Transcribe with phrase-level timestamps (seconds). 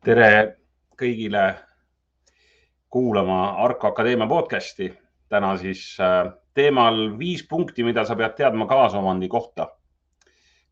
[0.00, 0.56] tere
[0.96, 1.42] kõigile
[2.88, 4.88] kuulama Arko Akadeemia podcasti.
[5.28, 9.68] täna siis äh, teemal viis punkti, mida sa pead teadma kaasomandi kohta.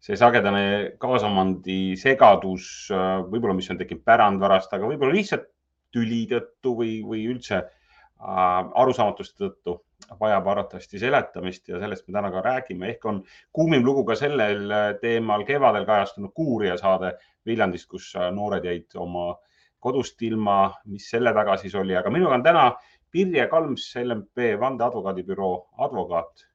[0.01, 5.45] see sagedane kaasomandi segadus, äh, võib-olla, mis on tekkinud pärandvarast, aga võib-olla lihtsalt
[5.93, 9.77] tüli tõttu või, või üldse äh, arusaamatuste tõttu
[10.21, 12.89] vajab arvatavasti seletamist ja sellest me täna ka räägime.
[12.89, 13.23] ehk on
[13.53, 17.13] kuumim lugu ka sellel teemal kevadel kajastunud Kuurija saade
[17.47, 19.37] Viljandist, kus noored jäid oma
[19.79, 22.73] kodust ilma, mis selle taga siis oli, aga minuga on täna
[23.11, 26.47] Pirje Kalms, LMP vandeadvokaadibüroo advokaat.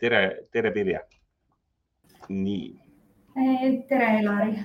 [0.00, 1.00] tere, tere, Pirje.
[2.28, 2.80] nii.
[3.88, 4.64] tere, Elari.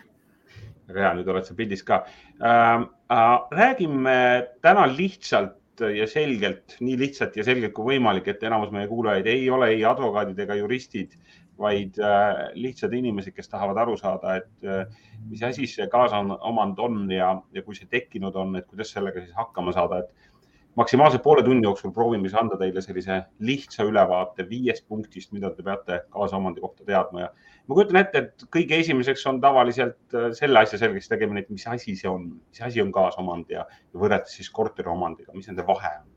[0.92, 2.06] hea, nüüd oled sa pildis ka
[2.44, 2.90] äh,.
[3.12, 8.90] Äh, räägime täna lihtsalt ja selgelt, nii lihtsalt ja selgelt kui võimalik, et enamus meie
[8.90, 11.16] kuulajaid ei ole ei advokaadid ega juristid
[11.62, 14.86] vaid äh, lihtsad inimesed, kes tahavad aru saada, et äh,
[15.30, 19.36] mis asi see kaasomand on ja, ja kui see tekkinud on, et kuidas sellega siis
[19.38, 20.31] hakkama saada, et
[20.80, 25.64] maksimaalselt poole tunni jooksul proovime siis anda teile sellise lihtsa ülevaate viiest punktist, mida te
[25.64, 27.26] peate kaasomandi kohta teadma.
[27.26, 27.30] Ja
[27.68, 31.68] ma kujutan ette, et kõige esimeseks on tavaliselt äh, selle asja selgeks tegemine, et mis
[31.68, 35.96] asi see on, mis asi on kaasomand ja, ja võrreldes siis korteriomandiga, mis nende vahe
[36.00, 36.10] on?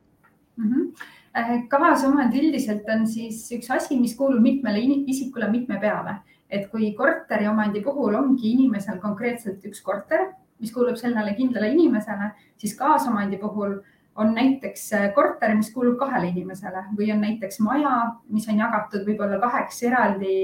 [0.57, 0.73] Mm?
[0.73, 4.79] -hmm Äh, kaasomand üldiselt on siis üks asi, mis kuulub mitmele
[5.11, 10.29] isikule mitme peale, et kui korteriomandi puhul ongi inimesel konkreetselt üks korter,
[10.63, 12.31] mis kuulub sellele kindlale inimesele,
[12.63, 13.81] siis kaasomandi puhul
[14.15, 17.95] on näiteks äh, korter, mis kuulub kahele inimesele või on näiteks maja,
[18.31, 20.35] mis on jagatud võib-olla kaheks eraldi,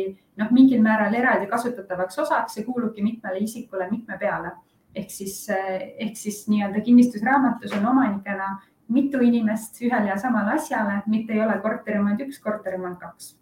[0.41, 4.53] noh, mingil määral eraldi kasutatavaks osaks ja kuulubki mitmele isikule mitme peale.
[4.95, 8.57] ehk siis, äh, ehk siis nii-öelda kinnistusraamatus on omanikena
[8.91, 13.37] mitu inimest ühele ja samale asjale, mitte ei ole korterimand üks, korterimand kaks.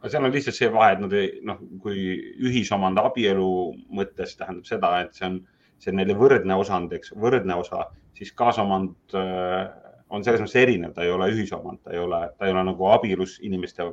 [0.00, 2.02] aga seal on lihtsalt see vahe, et nad ei, noh, kui
[2.50, 3.48] ühisomand abielu
[3.94, 5.40] mõttes tähendab seda, et see on,
[5.78, 7.88] see on neile võrdne osand, eks, võrdne osa,
[8.18, 9.70] siis kaasomand äh,
[10.10, 12.92] on selles mõttes erinev, ta ei ole ühisomand, ta ei ole, ta ei ole nagu
[12.92, 13.86] abielus inimeste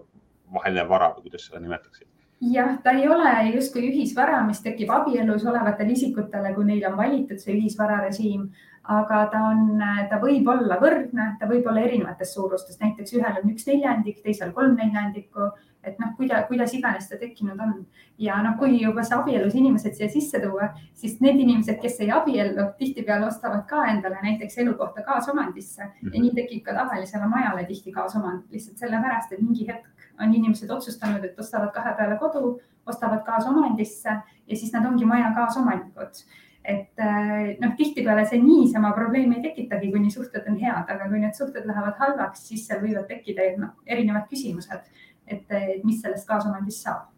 [0.54, 2.08] vaheline vara või kuidas seda nimetaksid.
[2.52, 7.40] Jah, ta ei ole justkui ühisvara, mis tekib abielus olevatele isikutele, kui neil on valitud
[7.40, 8.50] see ühisvararežiim,
[8.92, 9.80] aga ta on,
[10.12, 14.52] ta võib olla võrdne, ta võib olla erinevates suurustes, näiteks ühel on üks neljandik, teisel
[14.54, 15.48] kolm neljandikku,
[15.86, 17.74] et noh, kuidas, kuidas iganes ta tekkinud on.
[18.18, 22.12] ja noh, kui juba see abielus inimesed siia sisse tuua, siis need inimesed, kes ei
[22.16, 26.14] abiellu, tihtipeale ostavad ka endale näiteks elukohta kaasomandisse mm -hmm.
[26.14, 30.70] ja nii tekib ka tavalisele majale tihti kaasomand lihtsalt sellepärast, et mingi hetk on inimesed
[30.70, 34.10] otsustanud, et ostavad kahe peale kodu, ostavad kaasomandisse
[34.48, 36.26] ja siis nad ongi maja kaasomanikud
[36.68, 41.22] et äh, noh, tihtipeale see niisama probleemi ei tekitagi, kuni suhted on head, aga kui
[41.22, 44.88] need suhted lähevad halvaks, siis seal võivad tekkida noh, erinevad küsimused,
[45.28, 47.12] et mis sellest kaasomandist saab.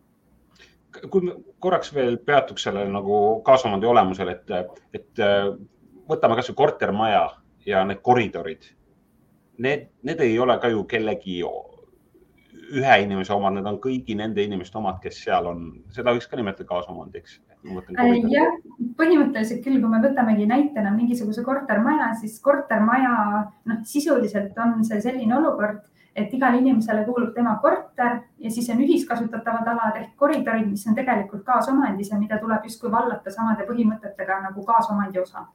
[1.12, 4.50] kui me korraks veel peatuks sellele nagu kaasomandi olemusel, et,
[4.98, 5.22] et
[6.10, 7.26] võtame kasvõi kortermaja
[7.66, 8.64] ja need koridorid.
[9.62, 11.42] Need, need ei ole ka ju kellegi
[12.78, 16.40] ühe inimese omad, need on kõigi nende inimeste omad, kes seal on, seda võiks ka
[16.40, 18.54] nimetada kaasomandiks Äh, jah,
[19.00, 23.14] põhimõtteliselt küll, kui me võtamegi näitena mingisuguse kortermaja, siis kortermaja,
[23.68, 25.82] noh, sisuliselt on see selline olukord,
[26.18, 30.98] et igale inimesele kuulub tema korter ja siis on ühiskasutatavad alad ehk koridorid, mis on
[30.98, 35.46] tegelikult kaasomandis ja mida tuleb justkui vallata samade põhimõtetega nagu kaasomandi osa.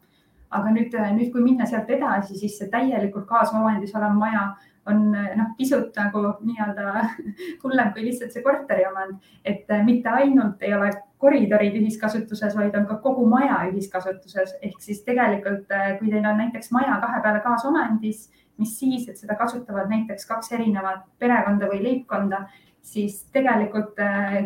[0.53, 4.50] aga nüüd, nüüd, kui minna sealt edasi, siis see täielikult kaasomandis olev maja
[4.87, 7.06] on noh, pisut nagu nii-öelda
[7.62, 10.91] hullem kui lihtsalt see korteriomand, et mitte ainult ei ole
[11.23, 14.56] koridorid ühiskasutuses, vaid on ka kogu maja ühiskasutuses.
[14.62, 18.27] ehk siis tegelikult, kui teil on näiteks maja kahe peale kaasomandis,
[18.59, 22.45] mis siis, et seda kasutavad näiteks kaks erinevat perekonda või leibkonda,
[22.83, 23.99] siis tegelikult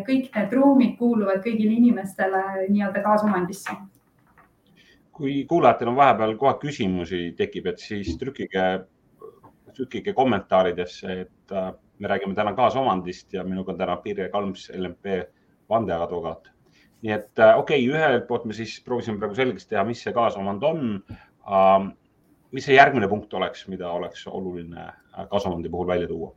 [0.07, 3.75] kõik need ruumid kuuluvad kõigile inimestele nii-öelda kaasomandisse
[5.17, 8.67] kui kuulajatel on vahepeal kohe küsimusi tekib, et siis trükkige
[9.77, 15.21] trükkige kommentaaridesse, et äh, me räägime täna kaasomandist ja minuga on täna Pirje Kalms, LMP
[15.69, 16.51] vandeadvokaat.
[17.01, 20.13] nii et äh, okei okay,, ühelt poolt me siis proovisime praegu selgeks teha, mis see
[20.13, 20.79] kaasomand on.
[22.51, 26.33] Mis see järgmine punkt oleks, mida oleks oluline äh, kaasomandi puhul välja tuua?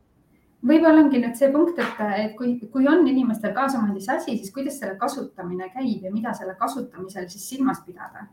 [0.67, 4.75] võib-olla ongi nüüd see punkt, et, et kui, kui on inimestel kaasomandis asi, siis kuidas
[4.77, 8.27] selle kasutamine käib ja mida selle kasutamisel siis silmas pidada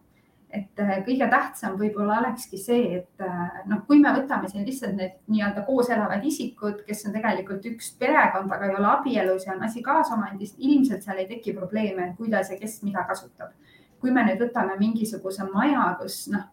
[0.51, 4.97] et äh, kõige tähtsam võib-olla olekski see, et äh, noh, kui me võtame siin lihtsalt
[4.97, 9.55] need nii-öelda koos elavad isikud, kes on tegelikult üks perekond, aga ei ole abielus ja
[9.55, 13.53] on asi kaasomandis, ilmselt seal ei teki probleeme, kuidas ja kes mida kasutab.
[13.99, 16.45] kui me nüüd võtame mingisuguse maja, kus noh,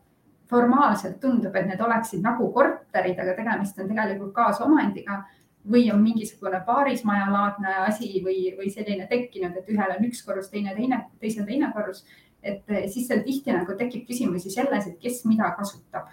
[0.50, 5.24] formaalselt tundub, et need oleksid nagu korterid, aga tegemist on tegelikult kaasomandiga
[5.71, 10.75] või on mingisugune paarismajalaadne asi või, või selline tekkinud, et ühel on üks korrus, teine,
[10.77, 12.03] teine, teisel teine korrus
[12.45, 16.12] et siis seal tihti nagu tekib küsimusi selles, et kes mida kasutab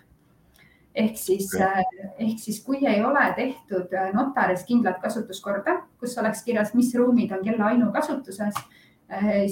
[0.95, 1.85] ehk siis okay.,
[2.21, 7.45] ehk siis kui ei ole tehtud notaris kindlat kasutuskorda, kus oleks kirjas, mis ruumid on
[7.45, 8.59] kelle ainukasutuses,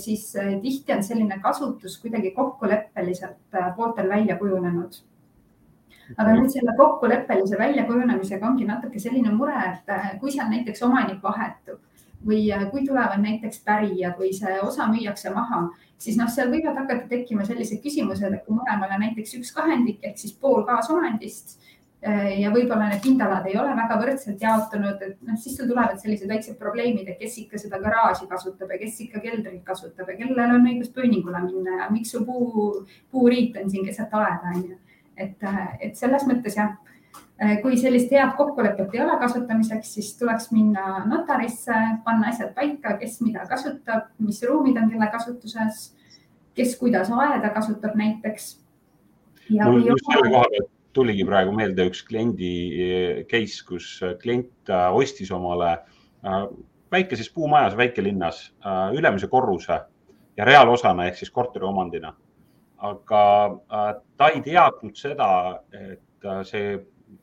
[0.01, 5.01] siis tihti on selline kasutus kuidagi kokkuleppeliselt pooltel välja kujunenud.
[6.19, 11.23] Aga nüüd selle kokkuleppelise väljakujunemisega ongi natuke selline mure, et äh, kui seal näiteks omanik
[11.23, 11.79] vahetub
[12.27, 15.63] või äh, kui tulevad näiteks pärijad või see osa müüakse maha,
[16.03, 20.19] siis noh, seal võivad hakata tekkima sellised küsimused, et kui mõlemale näiteks üks kahendik ehk
[20.19, 21.69] siis pool kaasomandist äh,
[22.00, 26.31] ja võib-olla need pindalad ei ole väga võrdselt jaotunud, et noh, siis sul tulevad sellised
[26.31, 30.55] väiksed probleemid, et kes ikka seda garaaži kasutab ja kes ikka keldrit kasutab ja kellel
[30.56, 32.70] on õigus pööningule minna ja miks su puu,
[33.12, 34.79] puuriit on siin keset aleda, onju
[35.20, 35.44] et,
[35.81, 36.73] et selles mõttes jah,
[37.62, 43.20] kui sellist head kokkulepet ei ole kasutamiseks, siis tuleks minna notarisse, panna asjad paika, kes
[43.25, 45.87] mida kasutab, mis ruumid on kelle kasutuses,
[46.56, 48.53] kes kuidas aeda kasutab näiteks.
[49.50, 52.55] mul just selle koha pealt tuligi praegu meelde üks kliendi
[52.87, 53.93] eh, case, kus
[54.23, 56.43] klient äh, ostis omale äh,
[56.91, 58.49] väikeses puumajas väikelinnas
[58.97, 59.77] ülemise korruse
[60.37, 62.11] ja reaalosana ehk siis korteriomandina
[62.81, 63.23] aga
[64.17, 65.29] ta ei teadnud seda,
[65.71, 66.73] et see,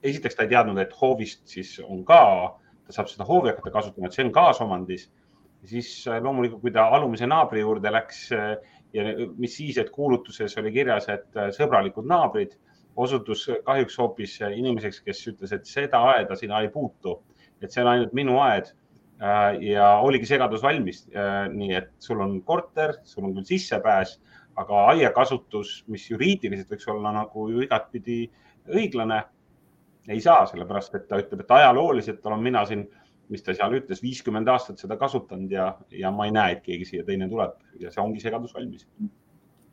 [0.05, 2.21] esiteks ta ei teadnud, et hoovist siis on ka,
[2.85, 5.09] ta saab seda hoovi hakata kasutama, et see on kaasomandis.
[5.67, 9.05] siis loomulikult, kui ta alumise naabri juurde läks ja
[9.35, 12.53] mis siis, et kuulutuses oli kirjas, et sõbralikud naabrid,
[12.97, 17.19] osutus kahjuks hoopis inimeseks, kes ütles, et seda aeda sina ei puutu,
[17.61, 18.73] et see on ainult minu aed.
[19.65, 21.07] Ja oligi segadus valmis.
[21.53, 24.19] nii et sul on korter, sul on küll sissepääs,
[24.57, 28.27] aga aiakasutus, mis juriidiliselt võiks olla nagu ju igatpidi
[28.73, 29.23] õiglane,
[30.07, 32.85] ei saa, sellepärast et ta ütleb, et ajalooliselt olen mina siin,
[33.29, 36.87] mis ta seal ütles, viiskümmend aastat seda kasutanud ja, ja ma ei näe, et keegi
[36.87, 37.57] siia teine tuleb.
[37.81, 38.87] Ja see ongi segadus valmis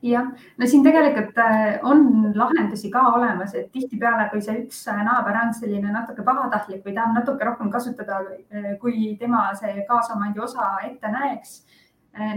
[0.05, 0.27] jah,
[0.59, 5.39] no siin tegelikult äh, on lahendusi ka olemas, et tihtipeale, kui see üks äh, naaber
[5.41, 8.21] on selline natuke pahatahtlik või tahab natuke rohkem kasutada,
[8.53, 11.63] äh, kui tema see kaasomandi osa ette näeks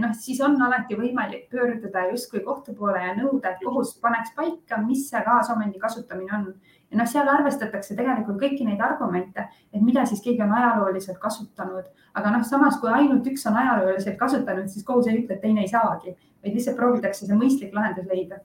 [0.02, 4.80] noh, siis on alati võimalik pöörduda justkui kohtu poole ja nõuda, et kohus paneks paika,
[4.82, 6.48] mis see kaasomandi kasutamine on.
[6.90, 11.88] Ja noh, seal arvestatakse tegelikult kõiki neid argumente, et mida siis keegi on ajalooliselt kasutanud,
[12.16, 15.64] aga noh, samas kui ainult üks on ajalooliselt kasutanud, siis kohus ei ütle, et teine
[15.64, 18.40] ei saagi, vaid lihtsalt proovitakse see mõistlik lahendus leida.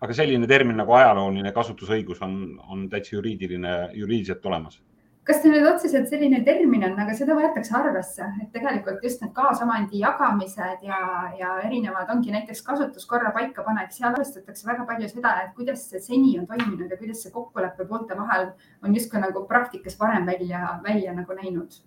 [0.00, 2.36] Aga selline termin nagu ajalooline kasutusõigus on,
[2.68, 4.80] on täitsa juriidiline, juriidiliselt olemas
[5.26, 9.34] kas see nüüd otseselt selline termin on, aga seda võetakse arvesse, et tegelikult just need
[9.34, 11.00] kaasomandi jagamised ja,
[11.38, 16.36] ja erinevad ongi näiteks kasutuskorra paikapanek, seal arvestatakse väga palju seda, et kuidas see seni
[16.38, 18.50] on toiminud ja kuidas see kokkulepe poolte vahel
[18.86, 21.80] on justkui nagu praktikas varem välja, välja nagu näinud.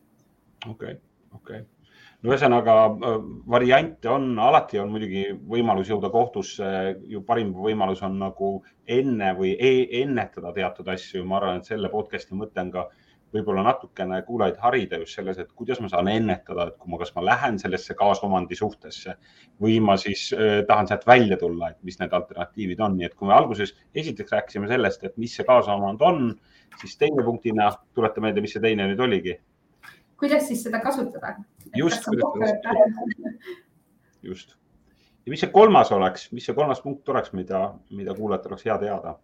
[0.67, 1.03] okei okay,,
[1.33, 1.67] okei okay
[2.19, 6.69] no ühesõnaga äh, variante on, alati on muidugi võimalus jõuda kohtusse,
[7.07, 8.57] ju parim võimalus on nagu
[8.89, 11.23] enne või e ennetada teatud asju.
[11.25, 12.89] ma arvan, et selle podcast'i mõte on ka
[13.33, 17.11] võib-olla natukene kuulajaid harida just selles, et kuidas ma saan ennetada, et kui ma, kas
[17.15, 19.15] ma lähen sellesse kaasomandi suhtesse
[19.61, 23.17] või ma siis äh, tahan sealt välja tulla, et mis need alternatiivid on, nii et
[23.19, 26.31] kui me alguses esiteks rääkisime sellest, et mis see kaasomand on,
[26.81, 29.37] siis teine punktina tuleta meelde, mis see teine nüüd oligi.
[30.19, 31.35] kuidas siis seda kasutada?
[31.77, 32.09] just,
[34.23, 34.57] just.
[35.25, 38.77] ja mis see kolmas oleks, mis see kolmas punkt oleks, mida, mida kuulajatel oleks hea
[38.81, 39.19] teada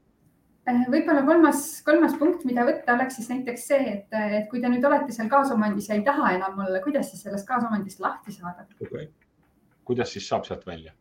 [0.66, 4.86] võib-olla kolmas, kolmas punkt, mida võtta, oleks siis näiteks see, et, et kui te nüüd
[4.88, 9.10] olete seal kaasomandis ja ei taha enam olla, kuidas siis sellest kaasomandist lahti saada okay.?
[9.86, 10.96] kuidas siis saab sealt välja?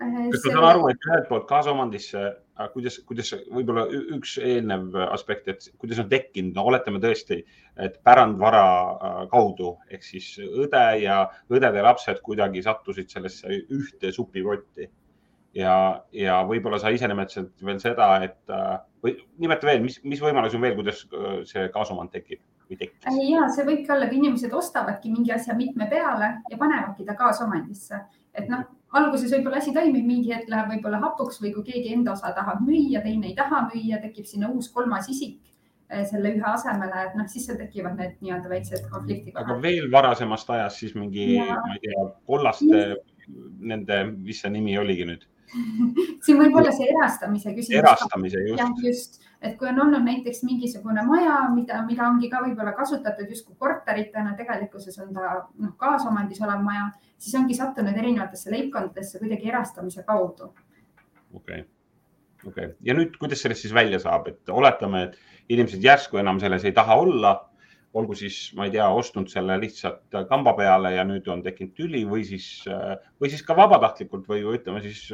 [0.00, 3.84] Äh, kas ma saan aru, et ühelt poolt kaasomandisse, äh, kuidas, kuidas võib-olla
[4.16, 7.42] üks eelnev aspekt, et kuidas on tekkinud, no oletame tõesti,
[7.76, 8.64] et pärandvara
[9.30, 14.88] kaudu ehk siis õde ja õdede lapsed kuidagi sattusid sellesse ühte supipotti
[15.54, 15.76] ja,
[16.14, 20.58] ja võib-olla sa ise nimetasid veel seda, et äh, või nimeta veel, mis, mis võimalusi
[20.58, 23.06] on veel, kuidas äh, see kaasomand tekib või tekkis?
[23.10, 27.16] Äh, ja see võibki olla, kui inimesed ostavadki mingi asja mitme peale ja panevadki ta
[27.18, 28.02] kaasomandisse,
[28.34, 28.66] et noh,
[28.98, 32.62] alguses võib-olla asi toimib, mingi hetk läheb võib-olla hapuks või kui keegi enda osa tahab
[32.66, 35.40] müüa, teine ei taha müüa, tekib sinna uus kolmas isik
[36.08, 39.34] selle ühe asemele, et noh, siis seal tekivad need nii-öelda väiksed konfliktid.
[39.38, 42.80] aga veel varasemast ajast siis mingi, ma ei tea, kollaste,
[43.60, 45.26] nende, mis see nimi oligi nüüd
[46.24, 47.78] siin võib olla see erastamise küsimus.
[47.80, 48.60] erastamise, just.
[48.60, 53.30] jah, just, et kui on olnud näiteks mingisugune maja, mida, mida ongi ka võib-olla kasutatud
[53.30, 59.52] justkui korteritena, tegelikkuses on ta noh, kaasomandis olev maja, siis ongi sattunud erinevatesse leibkondadesse kuidagi
[59.52, 60.50] erastamise kaudu.
[61.34, 61.64] okei okay.,
[62.46, 62.76] okei okay.
[62.84, 66.72] ja nüüd, kuidas sellest siis välja saab, et oletame, et inimesed järsku enam selles ei
[66.76, 67.36] taha olla
[67.94, 72.02] olgu siis, ma ei tea, ostnud selle lihtsalt kamba peale ja nüüd on tekkinud tüli
[72.08, 72.48] või siis,
[73.20, 75.04] või siis ka vabatahtlikult või ütleme siis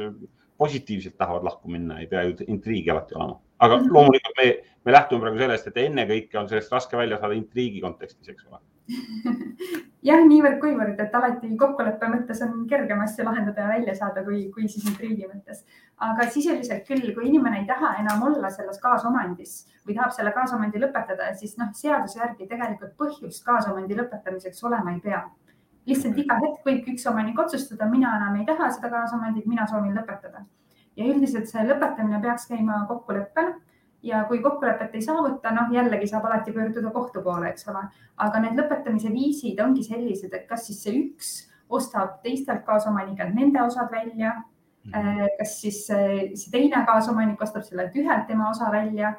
[0.61, 3.39] positiivselt tahavad lahku minna, ei pea ju intriigi alati olema.
[3.61, 3.93] Aga -hmm.
[3.93, 4.49] loomulikult me,
[4.85, 8.59] me lähtume praegu sellest, et ennekõike on sellest raske välja saada intriigi kontekstis, eks ole
[10.09, 14.67] jah, niivõrd-kuivõrd, et alati kokkuleppe mõttes on kergem asju lahendada ja välja saada, kui, kui
[14.67, 15.61] siis intriigi mõttes.
[15.97, 19.53] aga sisuliselt küll, kui inimene ei taha enam olla selles kaasomandis
[19.87, 24.99] või tahab selle kaasomandi lõpetada, siis noh, seaduse järgi tegelikult põhjust kaasomandi lõpetamiseks olema ei
[25.05, 25.21] pea
[25.89, 29.95] lihtsalt iga hetk võib üks omanik otsustada, mina enam ei taha seda kaasomandit, mina soovin
[29.97, 30.45] lõpetada.
[30.97, 33.53] Ja üldiselt see lõpetamine peaks käima kokkuleppel
[34.03, 37.83] ja kui kokkulepet ei saavuta, noh jällegi saab alati pöörduda kohtu poole, eks ole,
[38.17, 41.33] aga need lõpetamise viisid ongi sellised, et kas siis see üks
[41.71, 44.35] ostab teistelt kaasomanikelt nende osad välja,
[44.89, 45.27] mhm.
[45.39, 49.15] kas siis see teine kaasomanik ostab sellelt ühelt tema osa välja,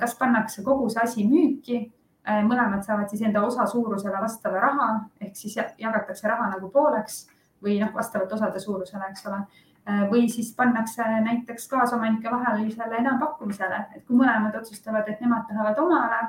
[0.00, 1.84] kas pannakse kogu see asi müüki
[2.24, 4.88] mõlemad saavad siis enda osa suurusele vastava raha
[5.20, 7.24] ehk siis jagatakse raha nagu pooleks
[7.64, 9.40] või noh, vastavalt osade suurusele, eks ole.
[9.84, 15.80] Äh, või siis pannakse näiteks kaasomanike vahelisele enampakkumisele, et kui mõlemad otsustavad, et nemad tahavad
[15.82, 16.20] omale,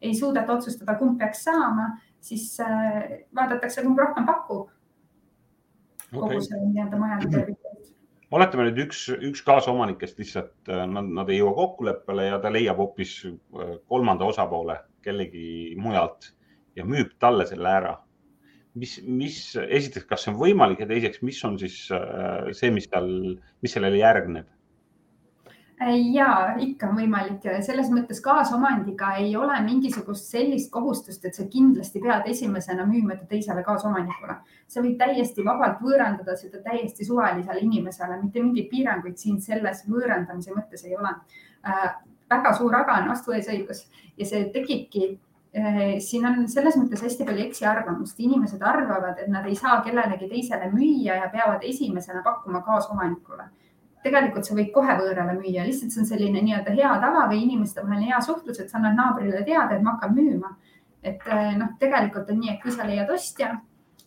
[0.00, 1.90] ei suudeta otsustada, kumb peaks saama,
[2.24, 6.20] siis äh, vaadatakse, kumb rohkem pakub okay.
[6.20, 7.92] kogu selle nii-öelda tervikut
[8.34, 13.12] oletame nüüd üks, üks kaasomanikest lihtsalt, nad, nad ei jõua kokkuleppele ja ta leiab hoopis
[13.86, 16.32] kolmanda osapoole kellegi mujalt
[16.74, 17.92] ja müüb talle selle ära.
[18.80, 22.90] Mis, mis esiteks, kas see on võimalik ja teiseks, mis on siis äh, see, mis
[22.90, 23.08] tal,
[23.62, 24.50] mis sellele järgneb?
[26.14, 32.00] ja ikka on võimalik, selles mõttes kaasomandiga ei ole mingisugust sellist kohustust, et sa kindlasti
[32.00, 34.38] pead esimesena müüma ta teisele kaasomanikule.
[34.68, 40.54] sa võid täiesti vabalt võõrandada seda täiesti suvalisele inimesele, mitte mingeid piiranguid siin selles võõrandamise
[40.54, 41.10] mõttes ei ole
[41.66, 41.90] äh,
[42.30, 43.84] väga suur aga on vastueesõigus
[44.16, 45.18] ja see tekibki
[46.02, 50.70] siin on selles mõttes hästi palju eksiarvamust, inimesed arvavad, et nad ei saa kellelegi teisele
[50.72, 53.50] müüa ja peavad esimesena pakkuma kaasomanikule.
[54.04, 57.80] tegelikult sa võid kohe võõrale müüa, lihtsalt see on selline nii-öelda hea tava või inimeste
[57.80, 60.56] vaheline hea suhtlus, et sa annad naabrile teada, et ma hakkan müüma.
[61.02, 63.54] et eh, noh, tegelikult on nii, et kui sa leiad ostja,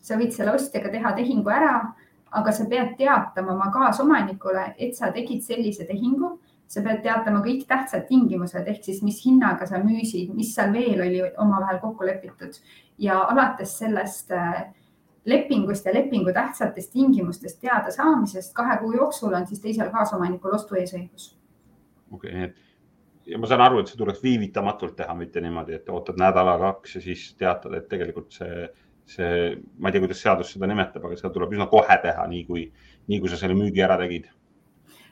[0.01, 1.94] sa võid selle ostjaga teha tehingu ära,
[2.32, 7.64] aga sa pead teatama oma kaasomanikule, et sa tegid sellise tehingu sa pead teatama kõik
[7.68, 12.60] tähtsad tingimused ehk siis, mis hinnaga sa müüsid, mis seal veel oli omavahel kokku lepitud
[13.00, 14.66] ja alates sellest äh,
[15.28, 21.34] lepingust ja lepingu tähtsatest tingimustest teada saamisest kahe kuu jooksul on siis teisel kaasomanikul ostueesõigus.
[22.12, 22.54] okei okay,,
[23.28, 27.04] ja ma saan aru, et see tuleks viivitamatult teha, mitte niimoodi, et ootad nädala-kaks ja
[27.04, 28.68] siis teatad, et tegelikult see,
[29.08, 29.32] see,
[29.80, 32.68] ma ei tea, kuidas seadus seda nimetab, aga seda tuleb üsna kohe teha, nii kui,
[33.12, 34.32] nii kui sa selle müügi ära tegid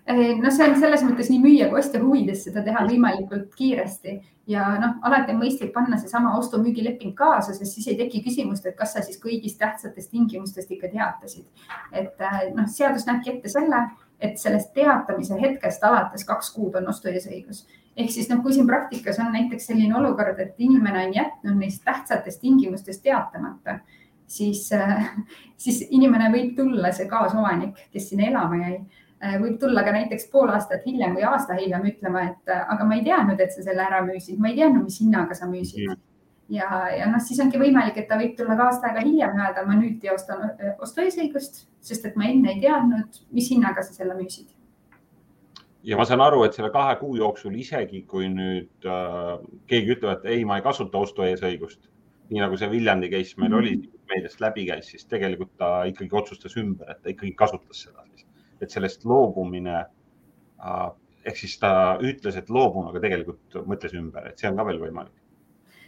[0.08, 4.12] Eh, no see on selles mõttes nii müüja kui ostja huvides seda teha võimalikult kiiresti
[4.52, 8.76] ja noh, alati on mõistlik panna seesama ostu-müügileping kaasa, sest siis ei teki küsimust, et
[8.78, 11.48] kas sa siis kõigist tähtsatest tingimustest ikka teatasid.
[11.92, 13.80] et eh, noh, seadus näebki ette selle,
[14.22, 17.64] et sellest teatamise hetkest alates kaks kuud on ostueesõigus.
[17.98, 21.82] ehk siis noh, kui siin praktikas on näiteks selline olukord, et inimene on jätnud neist
[21.84, 23.80] tähtsatest tingimustest teatamata,
[24.28, 25.10] siis, eh,
[25.66, 28.78] siis inimene võib tulla, see kaasomanik, kes sinna elama jäi
[29.42, 32.98] võib tulla ka näiteks pool aastat hiljem või aasta hiljem ütlema, et äh, aga ma
[32.98, 35.96] ei teadnud, et sa selle ära müüsid, ma ei teadnud, mis hinnaga sa müüsid.
[36.54, 39.64] ja, ja noh, siis ongi võimalik, et ta võib tulla ka aasta aega hiljem öelda,
[39.68, 44.18] ma nüüd teostan äh, ostueesõigust, sest et ma enne ei teadnud, mis hinnaga sa selle
[44.20, 44.52] müüsid.
[45.86, 49.34] ja ma saan aru, et selle kahe kuu jooksul isegi kui nüüd äh,
[49.72, 51.86] keegi ütleb, et ei, ma ei kasuta ostueesõigust,
[52.30, 53.60] nii nagu see Viljandi case meil mm -hmm.
[53.62, 58.06] oli, meediast läbi käis, siis tegelikult ta ikkagi otsustas ümber, et ta ikkagi kasutas seda
[58.10, 58.25] siis
[58.62, 60.88] et sellest loobumine äh,
[61.26, 61.72] ehk siis ta
[62.06, 65.25] ütles, et loobun, aga tegelikult mõtles ümber, et see on ka veel võimalik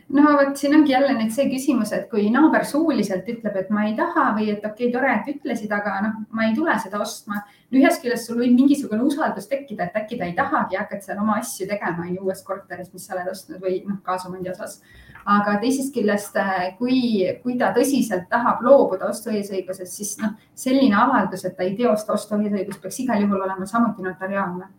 [0.09, 3.87] no vot, siin ongi jälle nüüd see küsimus, et kui naaber suuliselt ütleb, et ma
[3.89, 7.01] ei taha või et okei okay,, tore, et ütlesid, aga noh, ma ei tule seda
[7.03, 7.43] ostma.
[7.75, 11.35] ühest küljest sul võib mingisugune usaldus tekkida, et äkki ta ei tahagi, hakkad seal oma
[11.41, 14.79] asju tegema on ju uues korteris, mis sa oled ostnud või noh, kaasomandi osas
[15.27, 17.01] aga teisest küljest, äh, kui,
[17.43, 22.79] kui ta tõsiselt tahab loobuda ostueesõigusest, siis noh, selline avaldus, et ta ei teosta ostueesõigust,
[22.81, 24.71] peaks igal juhul olema samuti notariaalne.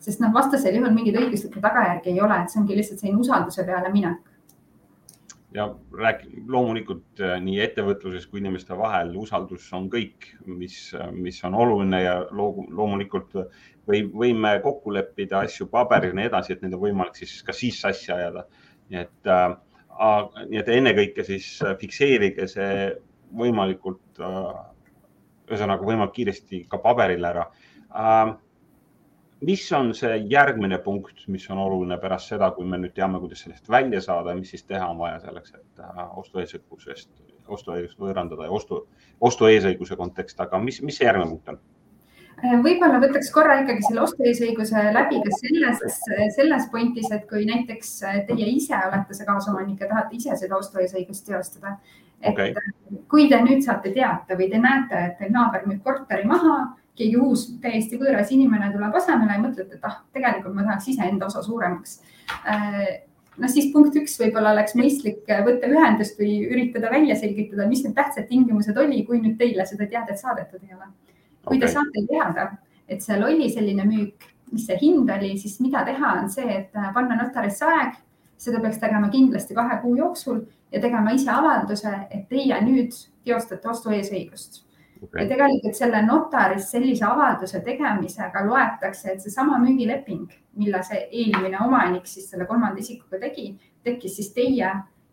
[0.00, 3.64] sest noh, vastasel juhul mingeid õiguslikke tagajärgi ei ole, et see ongi lihtsalt selline usalduse
[3.68, 4.29] peale minek
[5.54, 5.66] ja
[5.98, 10.78] rääk-, loomulikult äh, nii ettevõtluses kui inimeste vahel usaldus on kõik, mis,
[11.16, 13.34] mis on oluline ja loomulikult
[13.88, 17.56] või võime kokku leppida asju paberil ja nii edasi, et neid on võimalik siis ka
[17.56, 18.46] siis sassi ajada.
[18.90, 19.56] nii et äh,
[20.48, 22.90] nii et ennekõike siis äh, fikseerige see
[23.36, 24.46] võimalikult, äh,
[25.50, 27.46] ühesõnaga võimalikult kiiresti ka paberile ära.
[27.90, 28.32] Äh,
[29.46, 33.44] mis on see järgmine punkt, mis on oluline pärast seda, kui me nüüd teame, kuidas
[33.46, 35.84] sellest välja saada, mis siis teha on vaja selleks, et
[36.22, 37.10] ostueesõigusest,
[37.48, 38.84] ostuõigust võõrandada ja ostu,
[39.20, 41.60] ostueesõiguse kontekst, aga mis, mis see järgmine punkt on?
[42.64, 45.98] võib-olla võtaks korra ikkagi selle ostueesõiguse läbi ka selles,
[46.36, 47.90] selles pointis, et kui näiteks
[48.28, 51.76] teie ise olete see kaasomanik ja tahate ise seda ostueesõigust teostada.
[52.20, 52.54] et okay.
[53.08, 56.56] kui te nüüd saate teada või te näete, et teil naaber müüb korteri maha,
[56.98, 61.28] keegi uus täiesti võõras inimene tuleb asemele ja mõtlete, et ah, tegelikult ma tahaks iseenda
[61.30, 62.00] osa suuremaks.
[63.40, 67.94] Noh, siis punkt üks võib-olla oleks mõistlik võtta ühendust või üritada välja selgitada, mis need
[67.96, 70.90] tähtsad tingimused oli, kui nüüd teile seda teadet saadetud ei ole.
[71.46, 71.62] Kui okay.
[71.62, 72.46] te saate teada,
[72.90, 76.76] et seal oli selline müük, mis see hind oli, siis mida teha, on see, et
[76.76, 77.94] äh, panna notarisse aeg,
[78.40, 80.42] seda peaks tegema kindlasti kahe kuu jooksul
[80.74, 82.92] ja tegema ise avalduse, et teie nüüd
[83.24, 84.66] teostate ostu eesõigust
[85.02, 85.22] okay..
[85.22, 90.28] ja tegelikult selle notaris sellise avalduse tegemisega loetakse, et seesama müügileping,
[90.60, 93.52] mille see eelmine omanik siis selle kolmanda isikuga tegi,
[93.84, 94.70] tekkis siis teie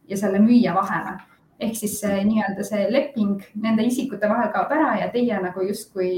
[0.08, 1.18] ja selle müüja vahele
[1.60, 6.12] ehk siis nii-öelda see leping nende isikute vahel kaob ära ja teie nagu justkui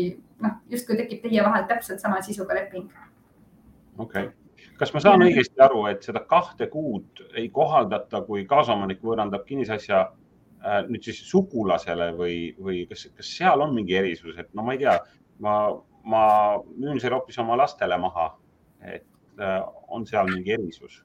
[0.43, 2.89] noh, justkui tekib teie vahel täpselt sama sisuga leping.
[3.97, 4.35] okei okay.,
[4.79, 10.09] kas ma saan õigesti aru, et seda kahte kuud ei kohaldata, kui kaasomanik võõrandab kinnisasja
[10.89, 14.81] nüüd siis sugulasele või, või kas, kas seal on mingi erisus, et no ma ei
[14.81, 14.97] tea,
[15.45, 15.53] ma,
[16.03, 16.23] ma
[16.75, 18.31] müün selle hoopis oma lastele maha,
[18.83, 19.05] et
[19.39, 20.99] äh, on seal mingi erisus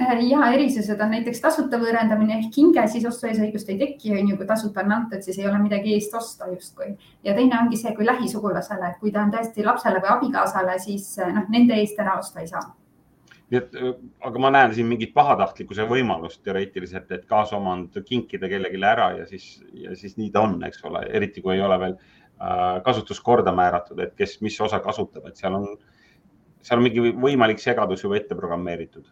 [0.00, 4.36] Äh, ja erisused on näiteks tasuta võõrandamine ehk hinge, siis ostueesõigust ei teki, on ju,
[4.36, 6.90] kui tasuta on antud, siis ei ole midagi eest osta justkui.
[7.24, 11.14] ja teine ongi see, kui lähisugulasele, et kui ta on tõesti lapsele või abikaasale, siis
[11.18, 12.66] äh, noh, nende eest ära osta ei saa.
[13.50, 13.76] Nii et,
[14.26, 19.60] aga ma näen siin mingit pahatahtlikkuse võimalust teoreetiliselt, et kaasomand kinkida kellelegi ära ja siis,
[19.72, 24.02] ja siis nii ta on, eks ole, eriti kui ei ole veel äh, kasutuskorda määratud,
[24.02, 25.70] et kes mis osa kasutab, et seal on,
[26.58, 29.06] seal on mingi võimalik segadus juba ette programmeeritud.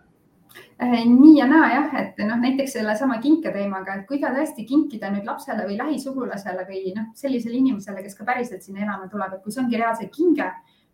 [0.83, 4.67] Äh, nii ja naa jah, et noh, näiteks sellesama kinke teemaga, et kui ta tõesti
[4.67, 9.37] kinkida nüüd lapsele või lähisugulasele või noh, sellisele inimesele, kes ka päriselt sinna elama tuleb,
[9.37, 10.51] et kui see ongi reaalselt kinge,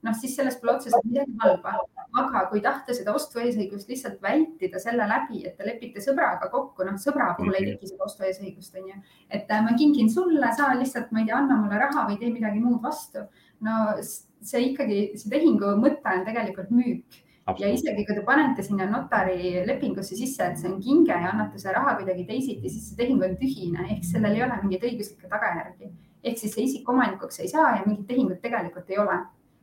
[0.07, 1.77] noh, siis sellest pole otseselt midagi halba.
[2.21, 6.99] aga kui tahta seda ostueesõigust lihtsalt vältida selle läbi, et te lepite sõbraga kokku, noh,
[6.99, 8.99] sõbra puhul ei teki seda ostueesõigust, on ju.
[9.31, 12.33] et äh, ma kingin sulle, sa lihtsalt, ma ei tea, anna mulle raha või tee
[12.35, 13.27] midagi muud vastu.
[13.67, 17.21] no see ikkagi, see tehingu mõte on tegelikult müük
[17.59, 21.59] ja isegi kui te panete sinna notari lepingusse sisse, et see on kinge ja annate
[21.59, 25.31] selle raha kuidagi teisiti, siis see tehing on tühine ehk sellel ei ole mingeid õiguslikke
[25.33, 25.91] tagajärgi.
[26.25, 29.19] ehk siis see isik omanikuks ei saa ja mingit tehingut tegelikult ei ole.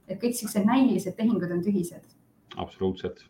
[0.08, 2.04] Et kõik siuksed näilised tehingud on tühised.
[2.56, 3.26] absoluutselt.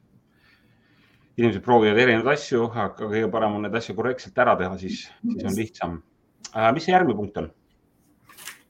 [1.38, 5.44] inimesed proovivad erinevaid asju, aga kõige parem on neid asju korrektselt ära teha, siis, siis
[5.46, 5.98] on lihtsam.
[6.56, 7.52] Äh, mis see järgmine punkt on?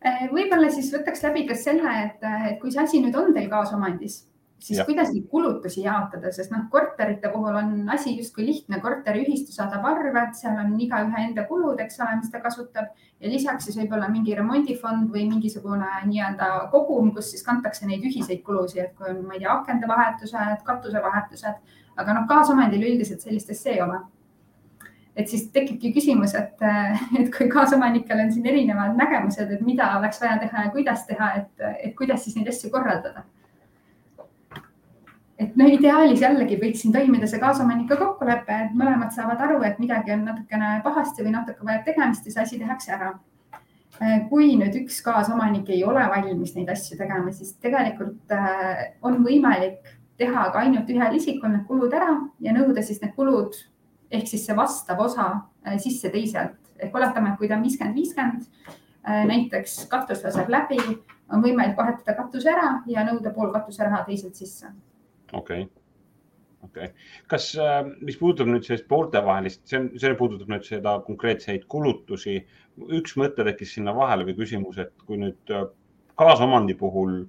[0.06, 3.48] Äh, võib-olla siis võtaks läbi ka selle, et, et kui see asi nüüd on teil
[3.52, 4.26] kaasomandis
[4.60, 4.86] siis ja.
[4.86, 10.34] kuidas neid kulutusi jaotada, sest noh, korterite puhul on asi justkui lihtne, korteriühistu saadab arved,
[10.40, 12.90] seal on igaühe enda kulud, eks ole, mis ta kasutab
[13.22, 18.44] ja lisaks siis võib-olla mingi remondifond või mingisugune nii-öelda kogum, kus siis kantakse neid ühiseid
[18.48, 23.54] kulusid, et kui on, ma ei tea, akende vahetused, katusevahetused, aga noh, kaasomandil üldiselt sellist
[23.54, 24.04] asja ei ole
[25.18, 26.62] et siis tekibki küsimus, et,
[27.20, 31.32] et kui kaasomanikel on siin erinevad nägemused, et mida oleks vaja teha ja kuidas teha,
[31.42, 33.26] et, et kuidas siis neid asju korraldada
[35.38, 39.80] et no ideaalis jällegi võiks siin toimida see kaasomanike kokkulepe, et mõlemad saavad aru, et
[39.82, 43.18] midagi on natukene pahasti või natuke vajab tegemist ja see asi tehakse ära.
[44.30, 49.88] kui nüüd üks kaasomanik ei ole valmis neid asju tegema, siis tegelikult äh, on võimalik
[50.18, 53.58] teha ka ainult ühel isikul need kulud ära ja nõuda siis need kulud
[54.12, 55.28] ehk siis see vastav osa
[55.66, 58.46] äh, sisse teiselt ehk oletame, et kui ta on viiskümmend, viiskümmend,
[59.08, 60.78] äh, näiteks katus laseb läbi,
[61.34, 64.70] on võimalik vahetada katuse ära ja nõuda pool katuseraha teiselt sisse
[65.34, 65.68] okei okay.,
[66.64, 66.94] okei okay..
[67.28, 72.40] kas, äh, mis puudutab nüüd sellist pooltevahelist, see on, see puudutab nüüd seda konkreetseid kulutusi.
[72.94, 75.68] üks mõte tekkis sinna vahele või küsimus, et kui nüüd äh,
[76.20, 77.20] kaasomandi puhul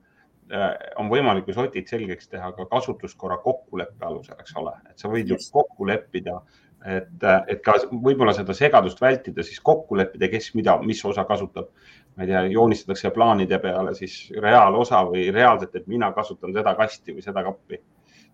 [0.52, 5.12] äh, on võimalik ju sotid selgeks teha ka kasutuskorra kokkuleppe alusel, eks ole, et sa
[5.12, 6.40] võid ju kokku leppida,
[6.86, 11.72] et, et ka võib-olla seda segadust vältida, siis kokku leppida, kes mida, mis osa kasutab.
[12.18, 17.14] Ma ei tea, joonistatakse plaanide peale siis reaalosa või reaalselt, et mina kasutan seda kasti
[17.14, 17.78] või seda kappi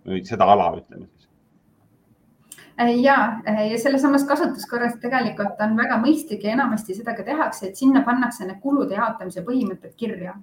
[0.09, 1.29] või seda ala, ütleme siis.
[2.81, 7.69] Äh, ja, äh, ja sellesamas kasutuskorras tegelikult on väga mõistlik ja enamasti seda ka tehakse,
[7.69, 10.35] et sinna pannakse need kulude jaotamise põhimõtted kirja.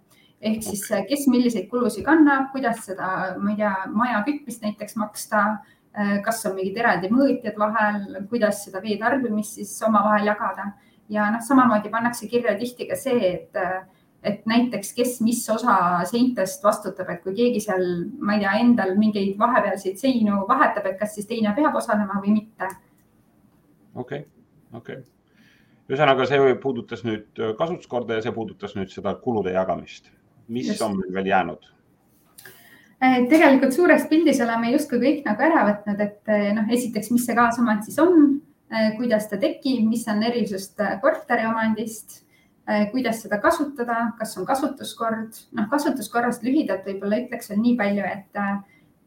[0.41, 4.95] ehk siis, äh, kes milliseid kulusid kannab, kuidas seda, ma ei tea, maja kütmist näiteks
[4.95, 5.57] maksta,
[6.23, 10.69] kas on mingid eraldi mõõtjad vahel, kuidas seda vee tarbimist siis omavahel jagada
[11.11, 13.59] ja noh, samamoodi pannakse kirja tihti ka see, et
[14.21, 17.87] et näiteks, kes mis osa seintest vastutab, et kui keegi seal,
[18.21, 22.35] ma ei tea, endal mingeid vahepealseid seinu vahetab, et kas siis teine peab osalema või
[22.35, 22.69] mitte.
[23.95, 24.27] okei okay,,
[24.77, 25.09] okei okay..
[25.89, 30.11] ühesõnaga, see puudutas nüüd kasutuskorda ja see puudutas nüüd seda kulude jagamist.
[30.47, 30.81] mis Just.
[30.81, 31.71] on meil veel jäänud?
[33.01, 37.81] tegelikult suures pildis oleme justkui kõik nagu ära võtnud, et noh, esiteks, mis see kaasomand
[37.87, 38.35] siis on,
[38.97, 42.21] kuidas ta tekib, mis on erisused korteriomandist,
[42.91, 48.39] kuidas seda kasutada, kas on kasutuskord, noh, kasutuskorrast lühidalt võib-olla ütleks veel nii palju, et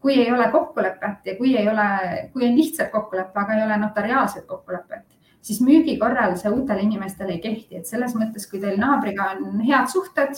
[0.04, 1.88] kui ei ole kokkulepet ja kui ei ole,
[2.34, 5.06] kui on lihtsalt kokkulepe, aga ei ole notariaalset kokkulepet,
[5.40, 9.62] siis müügi korral see uutele inimestele ei kehti, et selles mõttes, kui teil naabriga on
[9.64, 10.36] head suhted,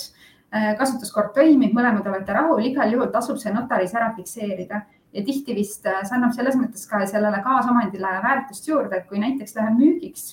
[0.54, 4.84] äh, kasutuskord toimib, mõlemad olete rahul, igal juhul tasub see notaris ära fikseerida
[5.14, 9.20] ja tihti vist äh, see annab selles mõttes ka sellele kaasomandile väärtust juurde, et kui
[9.22, 10.26] näiteks läheb müügiks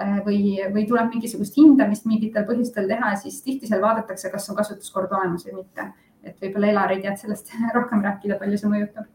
[0.00, 4.60] äh, või, või tuleb mingisugust hindamist mingitel põhjustel teha, siis tihti seal vaadatakse, kas on
[4.60, 5.90] kasutuskord olemas või mitte.
[6.24, 9.10] et võib-olla Elari tead sellest rohkem rääkida, palju see mõjutab.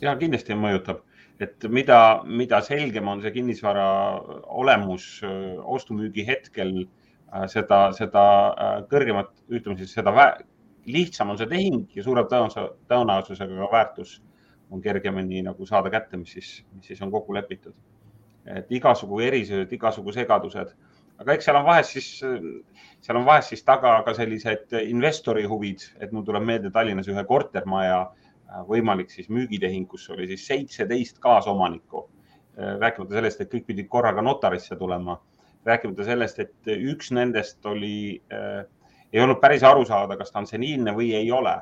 [0.00, 1.04] ja kindlasti mõjutab
[1.40, 3.86] et mida, mida selgem on see kinnisvara
[4.60, 5.06] olemus
[5.76, 6.72] ostu-müügi hetkel,
[7.32, 10.14] äh, seda, seda äh, kõrgemat, ütleme siis seda
[10.86, 14.20] lihtsam on see tehing ja suurem tõenäosusega ka väärtus
[14.70, 17.74] on kergemini nagu saada kätte, mis siis, mis siis on kokku lepitud.
[18.46, 20.68] et igasugu erisused, igasugu segadused,
[21.18, 22.10] aga eks seal on vahest siis,
[23.02, 27.24] seal on vahest siis taga ka sellised investori huvid, et mul tuleb meelde Tallinnas ühe
[27.26, 28.04] kortermaja
[28.46, 32.04] Äh, võimalik siis müügitehing, kus oli siis seitseteist kaasomanikku.
[32.54, 35.18] Äh, rääkimata sellest, et kõik pidid korraga notarisse tulema,
[35.66, 38.62] rääkimata sellest, et üks nendest oli äh,,
[39.16, 41.56] ei olnud päris aru saada, kas ta on seniilne või ei ole.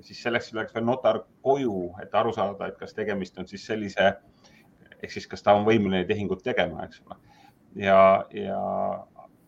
[0.00, 4.14] siis selleks läks veel notar koju, et aru saada, et kas tegemist on siis sellise
[5.02, 7.16] ehk siis, kas ta on võimeline tehingut tegema, eks ole.
[7.84, 8.00] ja,
[8.34, 8.60] ja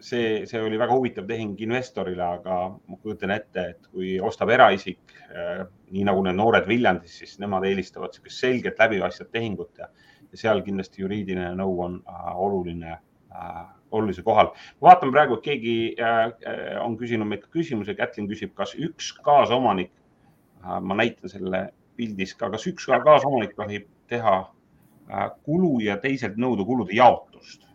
[0.03, 5.03] see, see oli väga huvitav tehing investorile, aga ma kujutan ette, et kui ostab eraisik,
[5.31, 9.89] äh, nii nagu need noored Viljandis, siis nemad eelistavad niisugust selget läbipaistvat tehingut ja,
[10.31, 14.53] ja seal kindlasti juriidiline nõu on äh, oluline äh,, olulisel kohal.
[14.83, 16.33] vaatan praegu, et keegi äh,
[16.83, 19.93] on küsinud meilt küsimuse, Kätlin küsib, kas üks kaasomanik
[20.65, 26.41] äh,, ma näitan selle pildis ka, kas üks kaasomanik tohib teha äh, kulu ja teiselt
[26.41, 27.69] nõuda kulude jaotust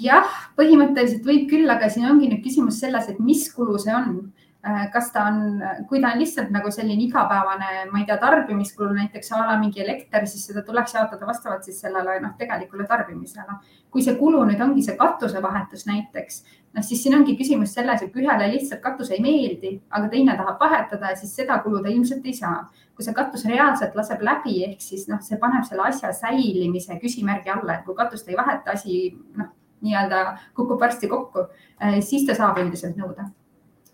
[0.00, 4.32] jah, põhimõtteliselt võib küll, aga siin ongi nüüd küsimus selles, et mis kulu see on.
[4.68, 8.90] Äh, kas ta on, kui ta on lihtsalt nagu selline igapäevane, ma ei tea, tarbimiskulu,
[8.92, 13.56] näiteks a la mingi elekter, siis seda tuleks jaotada vastavalt siis sellele noh, tegelikule tarbimisele.
[13.90, 16.36] kui see kulu nüüd ongi see katusevahetus näiteks,
[16.76, 20.60] noh siis siin ongi küsimus selles, et ühele lihtsalt katus ei meeldi, aga teine tahab
[20.60, 22.68] vahetada, siis seda kulu ta ilmselt ei saa.
[22.94, 27.48] kui see katus reaalselt laseb läbi, ehk siis noh, see paneb selle asja säilimise küsimärgi
[27.48, 29.06] alla, et kui katust ei vaheta, asi
[29.40, 31.48] noh, nii-öelda kukub varsti kokku,
[31.80, 33.32] eh, siis ta saab üldiselt nõuda.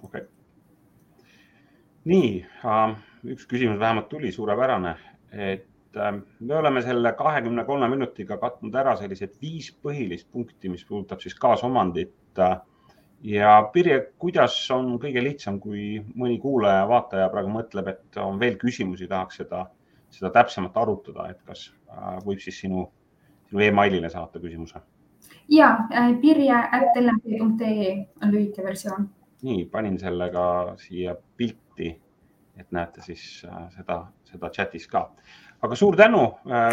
[0.02, 0.35] okei okay..
[2.06, 2.30] Nii
[3.32, 4.94] üks küsimus vähemalt tuli, suurepärane,
[5.32, 10.84] et äh, me oleme selle kahekümne kolme minutiga katnud ära sellised viis põhilist punkti, mis
[10.86, 12.58] puudutab siis kaasomandit äh,
[13.26, 18.58] ja Pirje, kuidas on kõige lihtsam, kui mõni kuulaja, vaataja praegu mõtleb, et on veel
[18.60, 19.64] küsimusi, tahaks seda,
[20.14, 22.86] seda täpsemalt arutada, et kas äh, võib siis sinu,
[23.50, 24.84] sinu emailile saata küsimuse?
[25.50, 25.68] ja
[26.22, 27.90] pirje.lmp.ee
[28.22, 29.08] on lühike versioon.
[29.42, 30.46] Nii, panin selle ka
[30.80, 31.90] siia pilti,
[32.56, 35.10] et näete siis äh, seda, seda chatis ka.
[35.62, 36.22] aga suur tänu,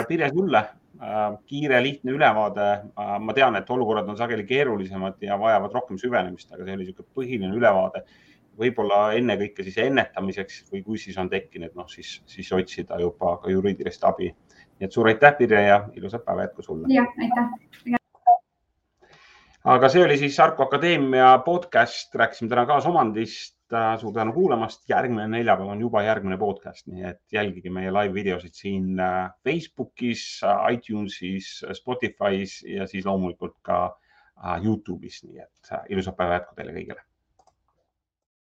[0.08, 0.63] Pirje, sulle
[1.02, 2.71] Äh, kiire, lihtne ülevaade.
[2.99, 6.86] Äh, ma tean, et olukorrad on sageli keerulisemad ja vajavad rohkem süvenemist, aga see oli
[6.86, 8.04] niisugune põhiline ülevaade.
[8.54, 13.49] võib-olla ennekõike siis ennetamiseks või kui siis on tekkinud, noh siis, siis otsida juba ka
[13.49, 14.30] juriidilist abi.
[14.30, 16.93] nii et suur aitäh, Pirje ja ilusat päeva jätku sulle.
[16.93, 18.02] jah, aitäh
[19.63, 25.26] aga see oli siis Arko Akadeemia podcast, rääkisime täna kaasomandist Äh, suur tänu kuulamast, järgmine
[25.32, 30.60] neljapäev on juba järgmine podcast, nii et jälgige meie live videosid siin äh, Facebookis, äh,
[30.76, 31.47] iTunesis,
[31.80, 33.80] Spotify's ja siis loomulikult ka
[34.65, 37.02] Youtube'is, nii et ilusat päeva jätku teile kõigile